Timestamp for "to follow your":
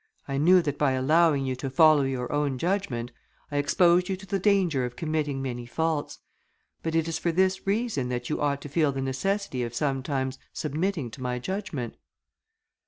1.57-2.31